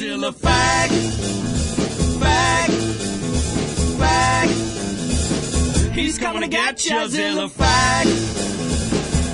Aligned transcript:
Zilla 0.00 0.32
fag, 0.32 0.88
fag, 2.18 2.70
fag. 3.98 4.48
He's 5.92 6.18
coming 6.18 6.40
to 6.40 6.48
get 6.48 6.86
you, 6.86 7.06
Zilla 7.06 7.50
fag, 7.50 8.06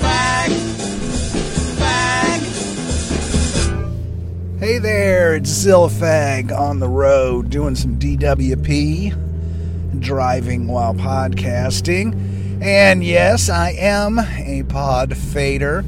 fag, 0.00 0.50
fag. 1.78 2.40
Hey 4.58 4.78
there, 4.78 5.36
it's 5.36 5.52
Zillafag 5.52 6.50
on 6.50 6.80
the 6.80 6.88
road 6.88 7.48
doing 7.48 7.76
some 7.76 7.96
DWP, 8.00 9.14
driving 10.00 10.66
while 10.66 10.94
podcasting. 10.94 12.60
And 12.60 13.04
yes, 13.04 13.48
I 13.48 13.70
am 13.70 14.18
a 14.18 14.64
pod 14.64 15.16
fader. 15.16 15.84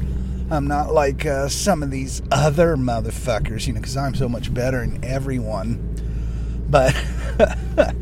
I'm 0.51 0.67
not 0.67 0.91
like 0.91 1.25
uh, 1.25 1.47
some 1.47 1.83
of 1.83 1.91
these 1.91 2.21
other 2.31 2.75
motherfuckers, 2.75 3.67
you 3.67 3.73
know, 3.73 3.79
because 3.79 3.95
I'm 3.95 4.15
so 4.15 4.27
much 4.27 4.53
better 4.53 4.79
than 4.79 5.03
everyone. 5.05 5.95
But 6.69 6.95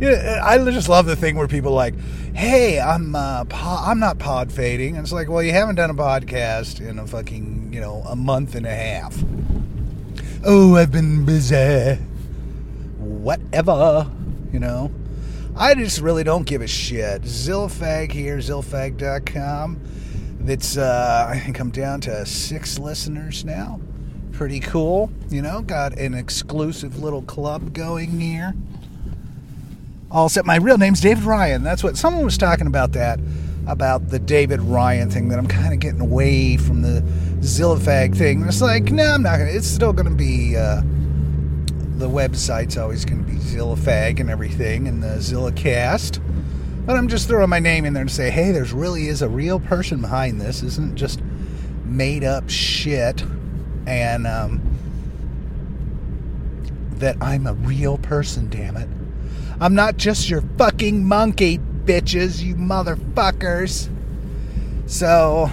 yeah, 0.00 0.40
I 0.44 0.58
just 0.70 0.88
love 0.88 1.06
the 1.06 1.16
thing 1.16 1.36
where 1.36 1.48
people 1.48 1.72
like, 1.72 1.94
"Hey, 2.34 2.78
I'm 2.78 3.14
uh, 3.14 3.44
po- 3.44 3.82
I'm 3.86 4.00
not 4.00 4.18
pod 4.18 4.52
fading." 4.52 4.96
And 4.96 5.04
it's 5.04 5.12
like, 5.12 5.28
well, 5.28 5.42
you 5.42 5.52
haven't 5.52 5.76
done 5.76 5.90
a 5.90 5.94
podcast 5.94 6.86
in 6.86 6.98
a 6.98 7.06
fucking 7.06 7.72
you 7.72 7.80
know 7.80 8.02
a 8.06 8.16
month 8.16 8.54
and 8.54 8.66
a 8.66 8.74
half. 8.74 9.16
Oh, 10.44 10.76
I've 10.76 10.92
been 10.92 11.24
busy. 11.24 11.94
Whatever, 12.98 14.10
you 14.52 14.60
know. 14.60 14.90
I 15.56 15.74
just 15.74 16.00
really 16.00 16.24
don't 16.24 16.44
give 16.44 16.62
a 16.62 16.66
shit. 16.66 17.22
Zillafag 17.22 18.10
here, 18.10 18.38
zillafag.com. 18.38 19.80
It's, 20.46 20.76
uh, 20.76 21.26
I 21.28 21.38
think 21.38 21.58
I'm 21.58 21.70
down 21.70 22.02
to 22.02 22.26
six 22.26 22.78
listeners 22.78 23.44
now. 23.44 23.80
Pretty 24.32 24.60
cool, 24.60 25.10
you 25.30 25.40
know. 25.40 25.62
Got 25.62 25.96
an 25.98 26.12
exclusive 26.12 26.98
little 26.98 27.22
club 27.22 27.72
going 27.72 28.20
here. 28.20 28.52
All 30.10 30.28
set. 30.28 30.44
My 30.44 30.56
real 30.56 30.76
name's 30.76 31.00
David 31.00 31.24
Ryan. 31.24 31.62
That's 31.62 31.82
what 31.82 31.96
someone 31.96 32.24
was 32.24 32.36
talking 32.36 32.66
about 32.66 32.92
that, 32.92 33.20
about 33.66 34.10
the 34.10 34.18
David 34.18 34.60
Ryan 34.60 35.10
thing. 35.10 35.28
That 35.28 35.38
I'm 35.38 35.46
kind 35.46 35.72
of 35.72 35.80
getting 35.80 36.00
away 36.00 36.56
from 36.56 36.82
the 36.82 37.00
Zillafag 37.40 38.16
thing. 38.16 38.42
It's 38.42 38.60
like, 38.60 38.90
no, 38.90 39.04
I'm 39.04 39.22
not 39.22 39.38
gonna. 39.38 39.50
It's 39.50 39.66
still 39.66 39.92
gonna 39.92 40.10
be. 40.10 40.56
Uh, 40.56 40.82
the 41.96 42.08
website's 42.08 42.76
always 42.76 43.04
gonna 43.04 43.22
be 43.22 43.36
Zillafag 43.36 44.20
and 44.20 44.28
everything, 44.28 44.88
and 44.88 45.02
the 45.02 45.16
Zillacast. 45.18 46.20
But 46.86 46.96
I'm 46.96 47.08
just 47.08 47.28
throwing 47.28 47.48
my 47.48 47.60
name 47.60 47.84
in 47.84 47.94
there 47.94 48.04
to 48.04 48.10
say, 48.10 48.30
hey, 48.30 48.52
there's 48.52 48.72
really 48.72 49.08
is 49.08 49.22
a 49.22 49.28
real 49.28 49.58
person 49.58 50.00
behind 50.00 50.40
this. 50.40 50.60
This 50.60 50.72
isn't 50.74 50.96
just 50.96 51.20
made 51.84 52.24
up 52.24 52.50
shit, 52.50 53.24
and 53.86 54.26
um, 54.26 54.60
that 56.96 57.16
I'm 57.20 57.46
a 57.46 57.54
real 57.54 57.98
person. 57.98 58.50
Damn 58.50 58.76
it. 58.76 58.88
I'm 59.60 59.74
not 59.74 59.96
just 59.96 60.28
your 60.28 60.42
fucking 60.58 61.04
monkey, 61.04 61.58
bitches, 61.58 62.42
you 62.42 62.54
motherfuckers. 62.56 63.88
So, 64.86 65.50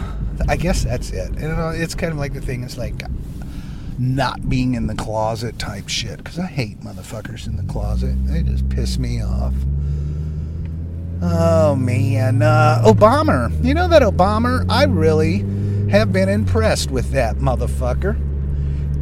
I 0.49 0.57
guess 0.57 0.83
that's 0.83 1.11
it. 1.11 1.31
Know, 1.31 1.69
it's 1.69 1.95
kind 1.95 2.11
of 2.11 2.17
like 2.17 2.33
the 2.33 2.41
thing 2.41 2.63
it's 2.63 2.77
like 2.77 3.03
not 3.97 4.49
being 4.49 4.73
in 4.73 4.87
the 4.87 4.95
closet 4.95 5.59
type 5.59 5.87
shit 5.87 6.17
because 6.17 6.39
I 6.39 6.47
hate 6.47 6.81
motherfuckers 6.81 7.47
in 7.47 7.55
the 7.55 7.63
closet. 7.71 8.15
They 8.25 8.41
just 8.41 8.67
piss 8.69 8.97
me 8.97 9.23
off. 9.23 9.53
Oh 11.23 11.75
man, 11.75 12.41
uh, 12.41 12.81
Obama. 12.83 13.52
You 13.64 13.75
know 13.75 13.88
that 13.89 14.02
Obama? 14.02 14.66
I 14.69 14.86
really 14.86 15.45
have 15.91 16.11
been 16.11 16.30
impressed 16.30 16.89
with 16.89 17.11
that 17.11 17.36
motherfucker, 17.36 18.16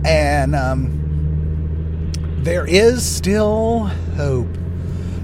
and 0.05 0.53
um, 0.53 2.11
there 2.43 2.67
is 2.67 3.05
still 3.05 3.85
hope. 4.17 4.49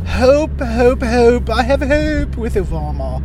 Hope, 0.07 0.57
hope, 0.61 1.01
hope. 1.01 1.49
I 1.49 1.63
have 1.63 1.81
hope 1.81 2.37
with 2.37 2.55
Obama. 2.55 3.21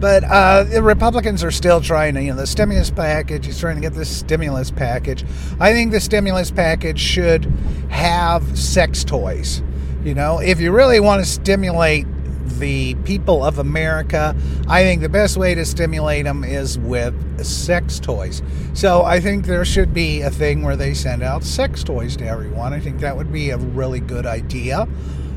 But 0.00 0.24
uh, 0.24 0.64
the 0.64 0.82
Republicans 0.82 1.44
are 1.44 1.50
still 1.50 1.80
trying 1.80 2.14
to, 2.14 2.22
you 2.22 2.30
know, 2.30 2.36
the 2.36 2.46
stimulus 2.46 2.90
package, 2.90 3.46
he's 3.46 3.60
trying 3.60 3.76
to 3.76 3.82
get 3.82 3.92
this 3.92 4.08
stimulus 4.08 4.70
package. 4.70 5.24
I 5.60 5.72
think 5.72 5.92
the 5.92 6.00
stimulus 6.00 6.50
package 6.50 6.98
should 6.98 7.44
have 7.90 8.58
sex 8.58 9.04
toys. 9.04 9.62
You 10.02 10.14
know, 10.14 10.38
if 10.38 10.60
you 10.60 10.72
really 10.72 10.98
want 10.98 11.22
to 11.22 11.30
stimulate 11.30 12.06
the 12.46 12.94
people 13.04 13.44
of 13.44 13.58
America, 13.58 14.36
I 14.68 14.82
think 14.82 15.00
the 15.00 15.08
best 15.08 15.36
way 15.36 15.54
to 15.54 15.64
stimulate 15.64 16.24
them 16.24 16.44
is 16.44 16.78
with 16.78 17.44
sex 17.44 17.98
toys. 17.98 18.42
So 18.74 19.02
I 19.02 19.20
think 19.20 19.46
there 19.46 19.64
should 19.64 19.92
be 19.92 20.22
a 20.22 20.30
thing 20.30 20.62
where 20.62 20.76
they 20.76 20.94
send 20.94 21.22
out 21.22 21.44
sex 21.44 21.84
toys 21.84 22.16
to 22.16 22.26
everyone. 22.26 22.72
I 22.72 22.80
think 22.80 23.00
that 23.00 23.16
would 23.16 23.32
be 23.32 23.50
a 23.50 23.58
really 23.58 24.00
good 24.00 24.26
idea. 24.26 24.88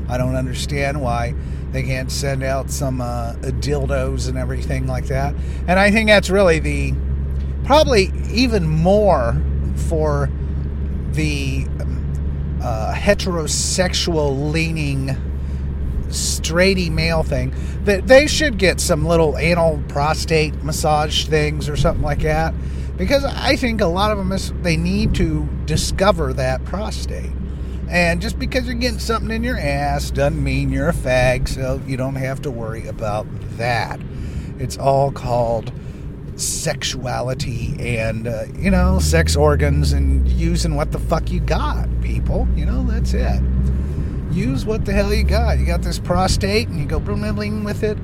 I 0.08 0.18
don't 0.18 0.36
understand 0.36 1.00
why 1.00 1.34
they 1.72 1.82
can't 1.82 2.10
send 2.10 2.42
out 2.42 2.70
some 2.70 3.00
uh, 3.00 3.34
dildos 3.34 4.28
and 4.28 4.38
everything 4.38 4.86
like 4.86 5.06
that. 5.06 5.34
And 5.66 5.78
I 5.78 5.90
think 5.90 6.08
that's 6.08 6.30
really 6.30 6.58
the 6.58 6.94
probably 7.64 8.12
even 8.30 8.66
more 8.68 9.36
for 9.88 10.30
the 11.12 11.66
uh, 12.62 12.94
heterosexual 12.94 14.52
leaning 14.52 15.16
straighty 16.08 16.90
male 16.90 17.22
thing 17.22 17.52
that 17.84 18.06
they 18.06 18.26
should 18.26 18.58
get 18.58 18.80
some 18.80 19.06
little 19.06 19.36
anal 19.38 19.82
prostate 19.88 20.54
massage 20.62 21.26
things 21.26 21.68
or 21.68 21.76
something 21.76 22.04
like 22.04 22.22
that 22.22 22.54
because 22.96 23.24
I 23.24 23.56
think 23.56 23.80
a 23.80 23.86
lot 23.86 24.10
of 24.10 24.18
them 24.18 24.32
is, 24.32 24.52
they 24.62 24.76
need 24.76 25.14
to 25.16 25.48
discover 25.66 26.32
that 26.34 26.64
prostate. 26.64 27.30
And 27.88 28.20
just 28.20 28.38
because 28.38 28.66
you're 28.66 28.74
getting 28.74 28.98
something 28.98 29.30
in 29.30 29.44
your 29.44 29.58
ass 29.58 30.10
doesn't 30.10 30.42
mean 30.42 30.70
you're 30.70 30.88
a 30.88 30.94
fag, 30.94 31.48
so 31.48 31.80
you 31.86 31.96
don't 31.96 32.16
have 32.16 32.42
to 32.42 32.50
worry 32.50 32.86
about 32.88 33.26
that. 33.58 34.00
It's 34.58 34.76
all 34.78 35.12
called 35.12 35.72
sexuality 36.36 37.76
and, 37.78 38.26
uh, 38.26 38.44
you 38.58 38.70
know, 38.70 38.98
sex 38.98 39.36
organs 39.36 39.92
and 39.92 40.26
using 40.28 40.74
what 40.74 40.92
the 40.92 40.98
fuck 40.98 41.30
you 41.30 41.40
got, 41.40 41.88
people. 42.00 42.48
You 42.56 42.66
know, 42.66 42.82
that's 42.84 43.14
it. 43.14 43.40
Use 44.36 44.66
what 44.66 44.84
the 44.84 44.92
hell 44.92 45.14
you 45.14 45.24
got. 45.24 45.58
You 45.58 45.64
got 45.64 45.80
this 45.80 45.98
prostate 45.98 46.68
and 46.68 46.78
you 46.78 46.84
go 46.84 47.00
bling 47.00 47.64
with 47.64 47.82
it. 47.82 47.96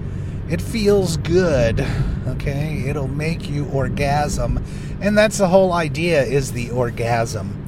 It 0.48 0.62
feels 0.62 1.18
good, 1.18 1.86
okay? 2.26 2.84
It'll 2.86 3.06
make 3.06 3.50
you 3.50 3.66
orgasm. 3.66 4.64
And 5.02 5.16
that's 5.16 5.36
the 5.36 5.46
whole 5.46 5.74
idea 5.74 6.22
is 6.22 6.52
the 6.52 6.70
orgasm. 6.70 7.58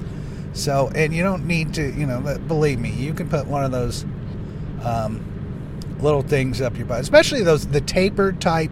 So, 0.55 0.91
and 0.95 1.13
you 1.13 1.23
don't 1.23 1.47
need 1.47 1.75
to, 1.75 1.93
you 1.93 2.07
know, 2.07 2.39
believe 2.49 2.79
me, 2.79 2.91
you 2.91 3.13
can 3.13 3.29
put 3.29 3.47
one 3.47 3.65
of 3.65 3.71
those 3.71 4.07
um, 4.83 5.23
little 6.01 6.23
things 6.23 6.63
up 6.63 6.79
your 6.79 6.87
butt, 6.87 7.01
especially 7.01 7.43
those, 7.43 7.67
the 7.67 7.83
tapered 7.83 8.41
type 8.41 8.71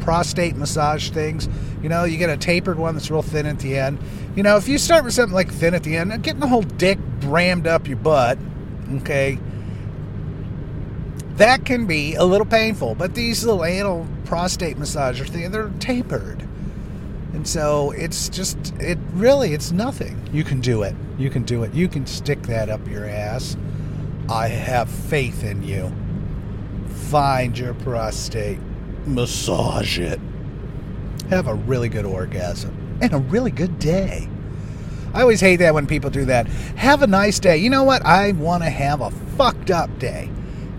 prostate 0.00 0.56
massage 0.56 1.08
things. 1.08 1.48
You 1.82 1.88
know, 1.88 2.04
you 2.04 2.18
get 2.18 2.28
a 2.28 2.36
tapered 2.36 2.78
one 2.78 2.96
that's 2.96 3.10
real 3.10 3.22
thin 3.22 3.46
at 3.46 3.60
the 3.60 3.78
end. 3.78 3.98
You 4.36 4.42
know, 4.42 4.58
if 4.58 4.68
you 4.68 4.76
start 4.76 5.04
with 5.04 5.14
something 5.14 5.34
like 5.34 5.50
thin 5.50 5.72
at 5.72 5.84
the 5.84 5.96
end, 5.96 6.22
getting 6.22 6.40
the 6.40 6.48
whole 6.48 6.62
dick 6.62 6.98
rammed 7.22 7.66
up 7.66 7.88
your 7.88 7.96
butt, 7.96 8.36
okay, 8.96 9.38
that 11.36 11.64
can 11.64 11.86
be 11.86 12.14
a 12.14 12.24
little 12.24 12.46
painful. 12.46 12.94
But 12.94 13.14
these 13.14 13.44
little 13.44 13.64
anal 13.64 14.06
prostate 14.24 14.76
massager 14.76 15.26
things, 15.28 15.50
they're 15.50 15.70
tapered. 15.80 16.46
And 17.32 17.46
so 17.46 17.92
it's 17.92 18.28
just, 18.28 18.74
it 18.80 18.98
really, 19.12 19.54
it's 19.54 19.72
nothing. 19.72 20.28
You 20.32 20.44
can 20.44 20.60
do 20.60 20.82
it. 20.82 20.94
You 21.16 21.30
can 21.30 21.44
do 21.44 21.62
it. 21.62 21.72
You 21.72 21.88
can 21.88 22.06
stick 22.06 22.42
that 22.42 22.68
up 22.68 22.86
your 22.88 23.06
ass. 23.06 23.56
I 24.28 24.48
have 24.48 24.88
faith 24.88 25.44
in 25.44 25.62
you. 25.62 25.92
Find 27.10 27.58
your 27.58 27.74
prostate, 27.74 28.58
massage 29.06 29.98
it, 29.98 30.20
have 31.28 31.48
a 31.48 31.54
really 31.54 31.88
good 31.88 32.04
orgasm, 32.04 32.98
and 33.00 33.12
a 33.12 33.18
really 33.18 33.50
good 33.50 33.78
day. 33.78 34.28
I 35.12 35.22
always 35.22 35.40
hate 35.40 35.56
that 35.56 35.74
when 35.74 35.86
people 35.86 36.10
do 36.10 36.24
that. 36.26 36.46
Have 36.76 37.02
a 37.02 37.06
nice 37.06 37.38
day. 37.38 37.56
You 37.56 37.70
know 37.70 37.84
what? 37.84 38.04
I 38.04 38.32
want 38.32 38.62
to 38.62 38.70
have 38.70 39.00
a 39.00 39.10
fucked 39.10 39.70
up 39.70 39.98
day. 39.98 40.30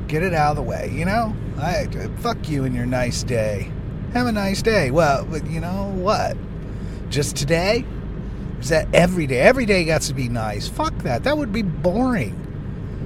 Get 0.07 0.23
it 0.23 0.33
out 0.33 0.51
of 0.51 0.55
the 0.57 0.63
way, 0.63 0.91
you 0.93 1.05
know? 1.05 1.35
I 1.57 1.87
fuck 2.19 2.49
you 2.49 2.63
and 2.63 2.75
your 2.75 2.85
nice 2.85 3.23
day. 3.23 3.71
Have 4.13 4.27
a 4.27 4.31
nice 4.31 4.61
day. 4.61 4.91
Well, 4.91 5.27
you 5.45 5.59
know 5.59 5.91
what? 5.95 6.37
Just 7.09 7.35
today? 7.35 7.85
Is 8.59 8.69
that 8.69 8.87
every 8.93 9.27
day? 9.27 9.39
Every 9.39 9.65
day 9.65 9.85
got 9.85 10.01
to 10.03 10.13
be 10.13 10.29
nice. 10.29 10.67
Fuck 10.67 10.95
that. 10.99 11.23
That 11.23 11.37
would 11.37 11.51
be 11.51 11.61
boring. 11.61 12.37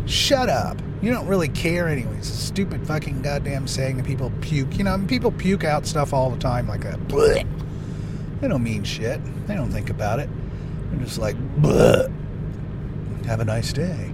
Shut 0.05 0.49
up. 0.49 0.81
You 1.01 1.11
don't 1.11 1.27
really 1.27 1.49
care 1.49 1.87
anyways. 1.87 2.19
It's 2.19 2.29
a 2.29 2.37
stupid 2.37 2.85
fucking 2.87 3.21
goddamn 3.21 3.67
saying 3.67 3.97
that 3.97 4.05
people 4.05 4.31
puke. 4.41 4.77
You 4.77 4.83
know, 4.83 5.03
people 5.07 5.31
puke 5.31 5.63
out 5.63 5.85
stuff 5.85 6.13
all 6.13 6.29
the 6.29 6.39
time 6.39 6.67
like 6.67 6.85
a. 6.85 6.97
They 8.41 8.47
don't 8.47 8.63
mean 8.63 8.83
shit. 8.83 9.19
They 9.47 9.55
don't 9.55 9.71
think 9.71 9.89
about 9.89 10.19
it. 10.19 10.29
They're 10.97 11.05
just 11.05 11.19
like, 11.19 11.35
bleh. 11.57 12.11
Have 13.25 13.39
a 13.39 13.45
nice 13.45 13.73
day. 13.73 14.11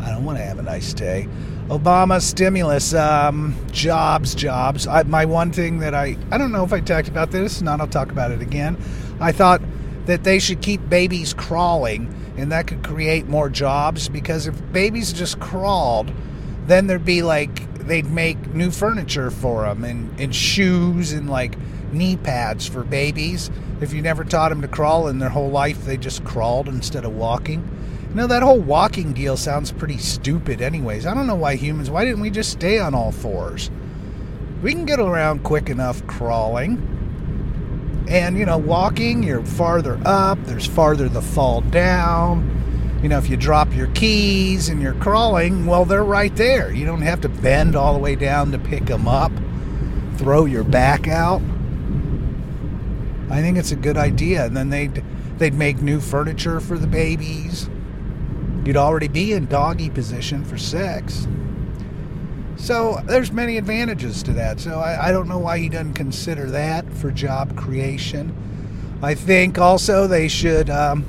I 0.00 0.10
don't 0.10 0.24
want 0.24 0.38
to 0.38 0.44
have 0.44 0.58
a 0.58 0.62
nice 0.62 0.92
day. 0.92 1.28
Obama 1.68 2.22
stimulus, 2.22 2.94
um, 2.94 3.56
jobs, 3.72 4.34
jobs. 4.34 4.86
I, 4.86 5.02
my 5.02 5.24
one 5.24 5.52
thing 5.52 5.80
that 5.80 5.94
I, 5.94 6.16
I 6.30 6.38
don't 6.38 6.52
know 6.52 6.64
if 6.64 6.72
I 6.72 6.80
talked 6.80 7.08
about 7.08 7.30
this, 7.30 7.60
not 7.60 7.80
I'll 7.80 7.88
talk 7.88 8.12
about 8.12 8.30
it 8.30 8.40
again. 8.40 8.76
I 9.20 9.32
thought 9.32 9.60
that 10.06 10.22
they 10.22 10.38
should 10.38 10.62
keep 10.62 10.88
babies 10.88 11.34
crawling 11.34 12.14
and 12.36 12.52
that 12.52 12.66
could 12.66 12.84
create 12.84 13.26
more 13.26 13.48
jobs 13.48 14.08
because 14.08 14.46
if 14.46 14.72
babies 14.72 15.12
just 15.12 15.40
crawled, 15.40 16.12
then 16.66 16.86
there'd 16.86 17.04
be 17.04 17.22
like 17.22 17.62
they'd 17.86 18.10
make 18.10 18.54
new 18.54 18.70
furniture 18.70 19.30
for 19.30 19.62
them 19.62 19.84
and, 19.84 20.20
and 20.20 20.34
shoes 20.34 21.12
and 21.12 21.30
like 21.30 21.56
knee 21.92 22.16
pads 22.16 22.66
for 22.66 22.84
babies. 22.84 23.50
If 23.80 23.92
you 23.92 24.02
never 24.02 24.24
taught 24.24 24.48
them 24.48 24.62
to 24.62 24.68
crawl 24.68 25.08
in 25.08 25.18
their 25.18 25.28
whole 25.28 25.50
life, 25.50 25.84
they 25.84 25.96
just 25.96 26.24
crawled 26.24 26.68
instead 26.68 27.04
of 27.04 27.14
walking. 27.14 27.68
You 28.08 28.14
know, 28.14 28.26
that 28.28 28.42
whole 28.42 28.60
walking 28.60 29.12
deal 29.12 29.36
sounds 29.36 29.72
pretty 29.72 29.98
stupid, 29.98 30.62
anyways. 30.62 31.04
I 31.06 31.14
don't 31.14 31.26
know 31.26 31.34
why 31.34 31.56
humans, 31.56 31.90
why 31.90 32.04
didn't 32.04 32.20
we 32.20 32.30
just 32.30 32.52
stay 32.52 32.78
on 32.78 32.94
all 32.94 33.12
fours? 33.12 33.70
We 34.62 34.72
can 34.72 34.86
get 34.86 34.98
around 34.98 35.44
quick 35.44 35.68
enough 35.68 36.06
crawling. 36.06 36.94
And, 38.08 38.38
you 38.38 38.46
know, 38.46 38.56
walking, 38.56 39.22
you're 39.22 39.44
farther 39.44 40.00
up, 40.04 40.38
there's 40.44 40.66
farther 40.66 41.08
to 41.08 41.20
fall 41.20 41.60
down. 41.60 42.52
You 43.02 43.10
know, 43.10 43.18
if 43.18 43.28
you 43.28 43.36
drop 43.36 43.74
your 43.74 43.88
keys 43.88 44.68
and 44.68 44.80
you're 44.80 44.94
crawling, 44.94 45.66
well, 45.66 45.84
they're 45.84 46.04
right 46.04 46.34
there. 46.36 46.72
You 46.72 46.86
don't 46.86 47.02
have 47.02 47.20
to 47.20 47.28
bend 47.28 47.76
all 47.76 47.92
the 47.92 47.98
way 47.98 48.14
down 48.14 48.52
to 48.52 48.58
pick 48.58 48.86
them 48.86 49.06
up, 49.06 49.32
throw 50.16 50.46
your 50.46 50.64
back 50.64 51.06
out. 51.06 51.42
I 53.30 53.40
think 53.40 53.58
it's 53.58 53.72
a 53.72 53.76
good 53.76 53.96
idea. 53.96 54.44
And 54.44 54.56
then 54.56 54.70
they'd, 54.70 55.02
they'd 55.38 55.54
make 55.54 55.80
new 55.80 56.00
furniture 56.00 56.60
for 56.60 56.78
the 56.78 56.86
babies. 56.86 57.68
You'd 58.64 58.76
already 58.76 59.08
be 59.08 59.32
in 59.32 59.46
doggy 59.46 59.90
position 59.90 60.44
for 60.44 60.58
sex. 60.58 61.26
So 62.56 63.00
there's 63.04 63.30
many 63.32 63.58
advantages 63.58 64.22
to 64.24 64.32
that. 64.34 64.60
So 64.60 64.80
I, 64.80 65.08
I, 65.08 65.12
don't 65.12 65.28
know 65.28 65.38
why 65.38 65.58
he 65.58 65.68
doesn't 65.68 65.94
consider 65.94 66.50
that 66.50 66.90
for 66.94 67.10
job 67.10 67.56
creation. 67.56 68.34
I 69.02 69.14
think 69.14 69.58
also 69.58 70.06
they 70.06 70.26
should 70.26 70.70
um, 70.70 71.04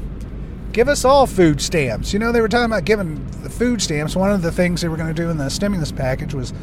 give 0.74 0.90
us 0.90 1.06
all 1.06 1.26
food 1.26 1.62
stamps. 1.62 2.12
You 2.12 2.20
know, 2.20 2.32
they 2.32 2.42
were 2.42 2.50
talking 2.50 2.66
about 2.66 2.86
giving 2.86 3.26
the 3.42 3.50
food 3.50 3.82
stamps. 3.82 4.16
One 4.16 4.32
of 4.32 4.42
the 4.42 4.52
things 4.52 4.82
they 4.82 4.90
were 4.90 4.98
going 4.98 5.14
to 5.14 5.20
do 5.20 5.30
in 5.30 5.38
the 5.38 5.50
stimulus 5.50 5.92
package 5.92 6.34
was 6.34 6.54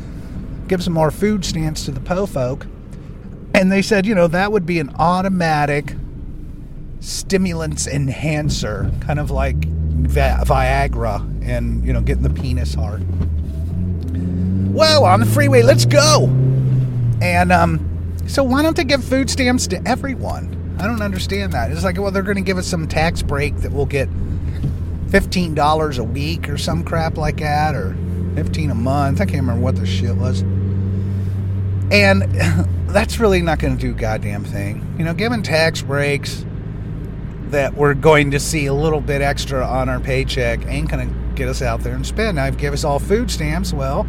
give 0.69 0.83
some 0.85 0.93
more 0.93 1.11
food 1.11 1.45
stamps 1.45 1.87
to 1.87 1.91
the 1.91 2.01
po 2.01 2.27
folk. 2.27 2.67
And 3.65 3.73
they 3.73 3.81
said, 3.81 4.05
you 4.05 4.15
know, 4.15 4.27
that 4.27 4.53
would 4.53 4.67
be 4.67 4.79
an 4.79 4.95
automatic 4.99 5.95
stimulants 7.01 7.87
enhancer, 7.87 8.93
kind 9.01 9.19
of 9.19 9.31
like 9.31 9.59
Viagra 9.59 11.23
and, 11.43 11.83
you 11.83 11.95
know, 11.95 12.03
getting 12.03 12.25
the 12.25 12.29
penis 12.29 12.75
hard. 12.75 13.03
Well, 14.71 15.07
on 15.07 15.21
the 15.21 15.25
freeway, 15.25 15.63
let's 15.63 15.87
go. 15.87 16.27
And 17.23 17.51
um, 17.53 18.19
so 18.27 18.45
why 18.45 18.61
don't 18.61 18.77
they 18.77 18.85
give 18.85 19.03
food 19.03 19.31
stamps 19.31 19.67
to 19.69 19.81
everyone? 19.89 20.77
I 20.79 20.87
don't 20.87 21.01
understand 21.01 21.55
that. 21.55 21.73
It's 21.73 21.85
like, 21.85 21.97
well, 21.97 22.11
they're 22.11 22.23
going 22.23 22.37
to 22.37 22.43
give 22.43 22.59
us 22.59 22.67
some 22.67 22.87
tax 22.87 23.23
break 23.23 23.57
that 23.61 23.73
we'll 23.73 23.87
get 23.87 24.11
$15 25.09 25.99
a 25.99 26.05
week 26.05 26.51
or 26.51 26.59
some 26.59 26.85
crap 26.85 27.17
like 27.17 27.39
that, 27.39 27.75
or 27.75 27.97
15 28.35 28.71
a 28.71 28.75
month. 28.75 29.23
I 29.23 29.25
can't 29.25 29.41
remember 29.41 29.63
what 29.63 29.77
the 29.77 29.87
shit 29.87 30.15
was. 30.17 30.45
And 31.91 32.23
that's 32.89 33.19
really 33.19 33.43
not 33.43 33.59
going 33.59 33.77
to 33.77 33.81
do 33.81 33.93
goddamn 33.93 34.45
thing. 34.45 34.95
You 34.99 35.05
know, 35.05 35.15
given 35.15 35.43
tax 35.43 35.83
breaks 35.83 36.45
that 37.49 37.75
we're 37.75 37.95
going 37.95 38.33
to 38.33 38.41
see 38.41 38.67
a 38.67 38.75
little 38.75 39.01
bit 39.01 39.21
extra 39.21 39.65
on 39.67 39.89
our 39.89 40.01
paycheck 40.01 40.67
ain't 40.67 40.91
going 40.91 41.09
to 41.09 41.35
get 41.35 41.49
us 41.49 41.63
out 41.63 41.81
there 41.81 41.95
and 41.95 42.07
spend. 42.07 42.37
Now, 42.37 42.47
if 42.47 42.55
you 42.55 42.61
give 42.61 42.73
us 42.73 42.85
all 42.85 42.99
food 42.99 43.31
stamps, 43.31 43.73
well, 43.73 44.07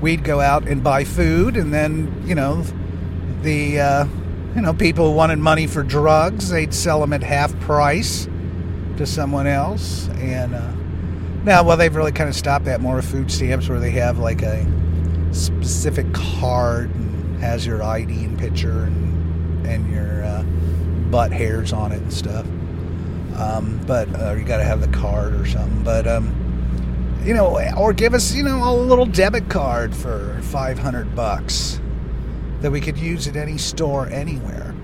we'd 0.00 0.24
go 0.24 0.40
out 0.40 0.66
and 0.66 0.82
buy 0.82 1.04
food, 1.04 1.56
and 1.56 1.72
then 1.72 2.22
you 2.26 2.34
know 2.34 2.62
the 3.42 3.80
uh, 3.80 4.04
you 4.54 4.62
know 4.62 4.74
people 4.74 5.10
who 5.10 5.16
wanted 5.16 5.38
money 5.38 5.66
for 5.66 5.82
drugs, 5.82 6.50
they'd 6.50 6.74
sell 6.74 7.00
them 7.00 7.12
at 7.12 7.22
half 7.22 7.58
price 7.60 8.28
to 8.96 9.06
someone 9.06 9.46
else. 9.46 10.08
And 10.08 10.54
uh, 10.54 10.72
now, 11.44 11.62
well, 11.62 11.76
they've 11.76 11.94
really 11.94 12.12
kind 12.12 12.28
of 12.28 12.36
stopped 12.36 12.64
that 12.66 12.80
more 12.80 12.96
with 12.96 13.10
food 13.10 13.30
stamps, 13.30 13.68
where 13.68 13.80
they 13.80 13.92
have 13.92 14.18
like 14.18 14.42
a 14.42 14.66
specific 15.32 16.12
card 16.12 16.94
and 16.94 17.40
has 17.40 17.66
your 17.66 17.82
ID 17.82 18.24
and 18.24 18.38
picture 18.38 18.84
and 18.84 19.66
and 19.66 19.90
your 19.92 20.24
uh, 20.24 20.42
butt 21.10 21.32
hairs 21.32 21.72
on 21.72 21.92
it 21.92 22.00
and 22.00 22.12
stuff. 22.12 22.46
Um, 23.36 23.80
but 23.86 24.08
uh, 24.20 24.34
you 24.34 24.44
got 24.44 24.58
to 24.58 24.64
have 24.64 24.80
the 24.80 24.96
card 24.98 25.34
or 25.34 25.46
something. 25.46 25.84
But 25.84 26.06
um, 26.06 26.34
you 27.24 27.34
know, 27.34 27.58
or 27.76 27.92
give 27.92 28.14
us, 28.14 28.34
you 28.34 28.42
know, 28.42 28.62
a 28.68 28.72
little 28.72 29.06
debit 29.06 29.48
card 29.48 29.94
for 29.94 30.40
500 30.44 31.14
bucks 31.14 31.80
that 32.60 32.70
we 32.70 32.80
could 32.80 32.98
use 32.98 33.28
at 33.28 33.36
any 33.36 33.58
store 33.58 34.08
anywhere. 34.08 34.74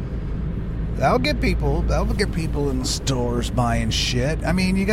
That'll 0.97 1.19
get 1.19 1.41
people, 1.41 1.83
that'll 1.83 2.13
get 2.15 2.33
people 2.33 2.71
in 2.71 2.81
the 2.81 2.85
stores 2.85 3.51
buying 3.51 3.91
shit. 3.91 4.45
I 4.45 4.53
mean, 4.53 4.77
you 4.77 4.85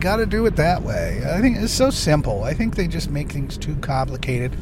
gotta, 0.00 0.22
gotta 0.22 0.26
do 0.26 0.46
it 0.46 0.56
that 0.56 0.82
way. 0.82 1.22
I 1.28 1.40
think 1.40 1.56
it's 1.58 1.72
so 1.72 1.90
simple. 1.90 2.44
I 2.44 2.54
think 2.54 2.76
they 2.76 2.86
just 2.86 3.10
make 3.10 3.30
things 3.30 3.58
too 3.58 3.76
complicated 3.76 4.56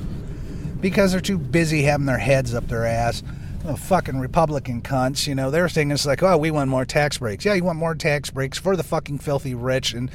because 0.81 1.12
they're 1.12 1.21
too 1.21 1.38
busy 1.38 1.83
having 1.83 2.06
their 2.06 2.19
heads 2.19 2.55
up 2.55 2.69
their 2.69 2.87
ass. 2.87 3.23
Oh, 3.65 3.75
fucking 3.75 4.21
Republican 4.21 4.81
cunts, 4.81 5.27
you 5.27 5.35
know, 5.35 5.50
their 5.50 5.69
thing 5.69 5.91
is 5.91 6.06
like, 6.06 6.23
oh, 6.23 6.37
we 6.38 6.53
want 6.53 6.71
more 6.71 6.85
tax 6.85 7.19
breaks. 7.19 7.44
Yeah, 7.44 7.55
you 7.55 7.65
want 7.65 7.79
more 7.79 7.97
tax 7.97 8.31
breaks 8.31 8.59
for 8.59 8.77
the 8.77 8.85
fucking 8.85 9.19
filthy 9.19 9.55
rich 9.55 9.93
and 9.93 10.09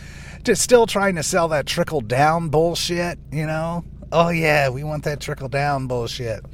just 0.44 0.62
still 0.62 0.88
trying 0.88 1.15
to 1.15 1.23
sell 1.23 1.50
that 1.50 1.65
trickle 1.65 2.00
down 2.00 2.47
bullshit, 2.47 3.19
you 3.29 3.45
know? 3.45 3.83
Oh, 4.13 4.29
yeah, 4.29 4.69
we 4.69 4.83
want 4.83 5.03
that 5.03 5.19
trickle 5.19 5.50
down 5.50 5.88
bullshit. 5.88 6.45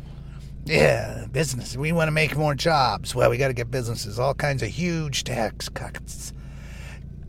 Yeah, 0.65 1.27
business. 1.31 1.77
We 1.77 1.91
want 1.91 2.07
to 2.07 2.11
make 2.11 2.35
more 2.35 2.55
jobs. 2.55 3.13
Well, 3.13 3.29
we 3.29 3.37
got 3.37 3.47
to 3.47 3.53
get 3.53 3.69
businesses, 3.69 4.17
all 4.17 4.33
kinds 4.33 4.63
of 4.63 4.69
huge 4.69 5.23
tax 5.23 5.69
cuts. 5.69 6.33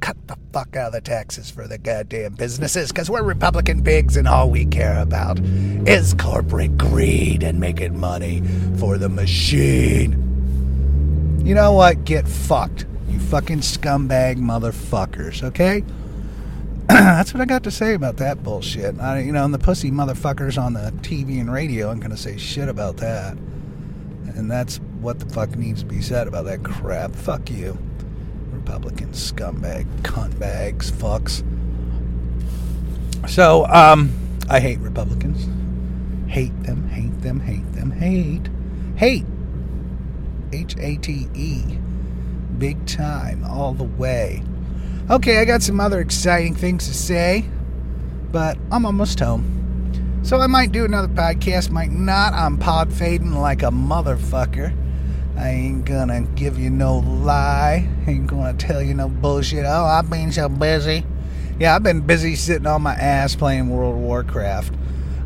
Cut 0.00 0.16
the 0.28 0.36
fuck 0.52 0.76
out 0.76 0.88
of 0.88 0.92
the 0.92 1.00
taxes 1.00 1.50
for 1.50 1.66
the 1.66 1.78
goddamn 1.78 2.34
businesses 2.34 2.92
because 2.92 3.10
we're 3.10 3.22
Republican 3.22 3.82
pigs 3.82 4.16
and 4.16 4.28
all 4.28 4.50
we 4.50 4.64
care 4.64 5.00
about 5.00 5.40
is 5.40 6.14
corporate 6.14 6.78
greed 6.78 7.42
and 7.42 7.58
making 7.58 7.98
money 7.98 8.42
for 8.78 8.98
the 8.98 9.08
machine. 9.08 10.24
You 11.44 11.54
know 11.54 11.72
what? 11.72 12.04
Get 12.04 12.28
fucked. 12.28 12.86
You 13.08 13.18
fucking 13.18 13.60
scumbag 13.60 14.36
motherfuckers, 14.36 15.42
okay? 15.42 15.82
that's 16.88 17.34
what 17.34 17.40
I 17.40 17.44
got 17.44 17.64
to 17.64 17.70
say 17.70 17.94
about 17.94 18.16
that 18.18 18.42
bullshit. 18.42 18.98
I, 18.98 19.20
you 19.20 19.32
know, 19.32 19.44
and 19.44 19.52
the 19.52 19.58
pussy 19.58 19.90
motherfuckers 19.90 20.62
on 20.62 20.72
the 20.72 20.92
TV 21.02 21.40
and 21.40 21.52
radio 21.52 21.88
aren't 21.88 22.00
going 22.00 22.12
to 22.12 22.16
say 22.16 22.36
shit 22.38 22.68
about 22.68 22.96
that. 22.98 23.36
And 24.36 24.50
that's 24.50 24.76
what 25.00 25.18
the 25.18 25.26
fuck 25.26 25.56
needs 25.56 25.80
to 25.80 25.86
be 25.86 26.00
said 26.00 26.28
about 26.28 26.44
that 26.46 26.62
crap. 26.62 27.14
Fuck 27.14 27.50
you. 27.50 27.76
Republican 28.50 29.10
scumbag, 29.12 29.86
cuntbags, 30.02 30.90
fucks. 30.90 31.42
So, 33.28 33.66
um, 33.66 34.12
I 34.48 34.60
hate 34.60 34.78
Republicans. 34.78 35.46
Hate 36.30 36.62
them, 36.62 36.88
hate 36.88 37.20
them, 37.22 37.40
hate 37.40 37.72
them, 37.72 37.90
hate. 37.90 38.48
Hate. 38.96 39.24
H 40.52 40.76
A 40.78 40.96
T 40.96 41.28
E. 41.34 41.62
Big 42.58 42.84
time, 42.86 43.44
all 43.44 43.74
the 43.74 43.84
way. 43.84 44.42
Okay, 45.10 45.38
I 45.38 45.44
got 45.44 45.62
some 45.62 45.80
other 45.80 46.00
exciting 46.00 46.54
things 46.54 46.86
to 46.86 46.94
say, 46.94 47.44
but 48.30 48.58
I'm 48.70 48.84
almost 48.84 49.20
home. 49.20 50.20
So 50.22 50.38
I 50.40 50.46
might 50.46 50.72
do 50.72 50.84
another 50.84 51.08
podcast, 51.08 51.70
might 51.70 51.90
not. 51.90 52.34
I'm 52.34 52.58
pod 52.58 52.92
fading 52.92 53.32
like 53.32 53.62
a 53.62 53.70
motherfucker. 53.70 54.74
I 55.38 55.50
ain't 55.50 55.84
gonna 55.84 56.22
give 56.22 56.58
you 56.58 56.68
no 56.68 56.98
lie. 56.98 57.88
Ain't 58.08 58.26
gonna 58.26 58.54
tell 58.54 58.82
you 58.82 58.92
no 58.92 59.08
bullshit. 59.08 59.64
Oh, 59.64 59.84
I've 59.84 60.10
been 60.10 60.32
so 60.32 60.48
busy. 60.48 61.06
Yeah, 61.60 61.76
I've 61.76 61.84
been 61.84 62.00
busy 62.00 62.34
sitting 62.34 62.66
on 62.66 62.82
my 62.82 62.94
ass 62.94 63.36
playing 63.36 63.70
World 63.70 63.96
Warcraft. 63.96 64.74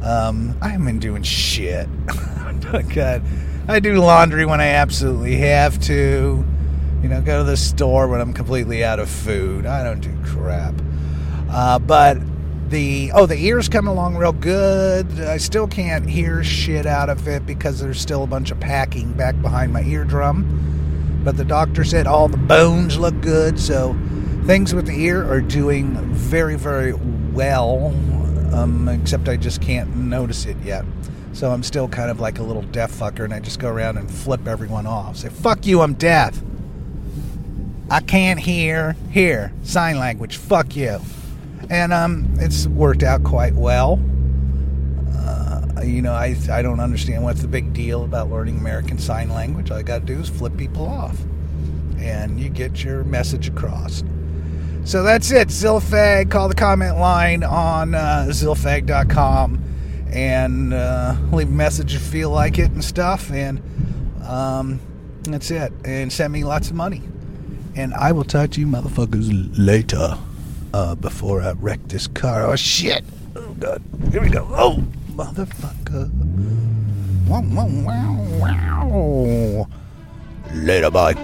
Um, 0.03 0.57
I 0.61 0.69
haven't 0.69 0.85
been 0.85 0.99
doing 0.99 1.23
shit. 1.23 1.89
God, 2.95 3.23
I 3.67 3.81
do 3.81 3.95
laundry 4.01 4.45
when 4.45 4.61
I 4.61 4.69
absolutely 4.69 5.37
have 5.37 5.81
to. 5.85 6.45
You 7.03 7.09
know, 7.09 7.23
go 7.23 7.39
to 7.39 7.45
the 7.45 7.57
store 7.57 8.07
when 8.07 8.21
I'm 8.21 8.35
completely 8.35 8.85
out 8.85 8.99
of 8.99 9.09
food. 9.09 9.65
I 9.65 9.83
don't 9.83 10.01
do 10.01 10.15
crap. 10.25 10.75
Uh, 11.51 11.79
but 11.79 12.19
the 12.73 13.13
oh, 13.15 13.27
the 13.27 13.37
ear's 13.37 13.69
coming 13.69 13.91
along 13.91 14.17
real 14.17 14.33
good. 14.33 15.21
I 15.21 15.37
still 15.37 15.69
can't 15.69 16.09
hear 16.09 16.43
shit 16.43 16.87
out 16.87 17.11
of 17.11 17.29
it 17.29 17.47
because 17.47 17.79
there's 17.79 18.01
still 18.01 18.25
a 18.25 18.27
bunch 18.27 18.51
of 18.51 18.59
packing 18.59 19.13
back 19.13 19.41
behind 19.43 19.73
my 19.73 19.83
eardrum. 19.83 21.21
But 21.23 21.37
the 21.37 21.45
doctor 21.45 21.85
said 21.85 22.07
all 22.07 22.29
the 22.29 22.39
bones 22.39 22.99
look 22.99 23.21
good, 23.21 23.61
so 23.61 23.97
things 24.47 24.75
with 24.75 24.87
the 24.87 24.99
ear 24.99 25.23
are 25.31 25.43
doing 25.43 25.95
very, 26.15 26.57
very 26.57 26.95
well. 27.33 27.89
Um, 28.55 28.89
except 28.89 29.29
I 29.29 29.37
just 29.37 29.61
can't 29.61 29.95
notice 29.95 30.47
it 30.47 30.57
yet. 30.65 30.85
So 31.35 31.51
I'm 31.51 31.63
still 31.63 31.89
kind 31.89 32.11
of 32.11 32.21
like 32.21 32.39
a 32.39 32.43
little 32.43 32.63
deaf 32.63 32.91
fucker, 32.91 33.25
and 33.25 33.35
I 33.35 33.41
just 33.41 33.61
go 33.61 33.69
around 33.69 33.99
and 33.99 34.11
flip 34.11 34.49
everyone 34.49 34.87
off. 34.87 35.19
Say, 35.19 35.29
"Fuck 35.29 35.67
you, 35.67 35.83
I'm 35.83 35.95
deaf." 35.95 36.41
I 37.91 38.01
can't 38.01 38.41
hear, 38.41 38.97
hear, 39.11 39.53
sign 39.63 39.99
language, 39.99 40.39
fuck 40.39 40.75
you. 40.75 41.01
And 41.73 41.91
um, 41.95 42.29
it's 42.39 42.67
worked 42.67 43.03
out 43.03 43.25
quite 43.25 43.55
well. 43.55 43.99
Uh, 45.17 45.81
you 45.83 46.03
know, 46.03 46.13
I, 46.13 46.37
I 46.51 46.61
don't 46.61 46.81
understand 46.81 47.25
what's 47.25 47.41
the 47.41 47.49
big 47.49 47.73
deal 47.73 48.05
about 48.05 48.29
learning 48.29 48.59
American 48.59 48.99
Sign 48.99 49.31
Language. 49.31 49.71
All 49.71 49.79
I 49.79 49.83
got 49.83 50.01
to 50.01 50.05
do 50.05 50.21
is 50.21 50.29
flip 50.29 50.55
people 50.59 50.87
off. 50.87 51.17
and 51.99 52.39
you 52.39 52.51
get 52.51 52.85
your 52.85 53.05
message 53.05 53.49
across. 53.49 54.05
So 54.85 55.03
that's 55.03 55.31
it. 55.31 55.49
Zillafag. 55.49 56.31
Call 56.31 56.49
the 56.49 56.55
comment 56.55 56.99
line 56.99 57.43
on 57.43 57.95
uh, 57.95 58.27
zillafag.com 58.29 59.65
and 60.13 60.75
uh, 60.75 61.17
leave 61.33 61.49
a 61.49 61.51
message 61.51 61.95
if 61.95 62.03
you 62.03 62.11
feel 62.11 62.31
like 62.31 62.59
it 62.59 62.71
and 62.71 62.85
stuff. 62.85 63.31
And 63.31 63.63
um, 64.27 64.79
that's 65.23 65.51
it. 65.51 65.73
And 65.87 66.13
send 66.13 66.35
me 66.35 66.45
lots 66.45 66.69
of 66.69 66.77
money. 66.77 67.01
And 67.77 67.95
I 67.95 68.13
will 68.13 68.25
talk 68.25 68.51
to 68.51 68.61
you 68.61 68.67
motherfuckers 68.67 69.51
later 69.57 70.19
uh, 70.73 70.95
before 70.95 71.43
I 71.43 71.53
wreck 71.53 71.81
this 71.89 72.07
car. 72.07 72.47
Oh, 72.47 72.57
shit. 72.57 73.05
Oh, 73.37 73.55
God. 73.55 73.83
Here 74.11 74.21
we 74.23 74.29
go. 74.31 74.47
Oh, 74.51 74.83
motherfucker. 75.11 76.11
Wow, 77.29 77.43
wow, 77.47 78.87
wow. 78.87 79.69
Later, 80.55 80.91
bye. 80.91 81.15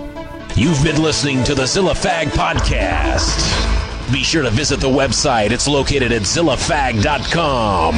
You've 0.56 0.82
been 0.82 1.02
listening 1.02 1.44
to 1.44 1.54
the 1.54 1.66
Zilla 1.66 1.92
Fag 1.94 2.26
Podcast. 2.28 4.12
Be 4.12 4.22
sure 4.22 4.42
to 4.42 4.50
visit 4.50 4.80
the 4.80 4.88
website. 4.88 5.50
It's 5.50 5.68
located 5.68 6.12
at 6.12 6.22
zillafag.com. 6.22 7.94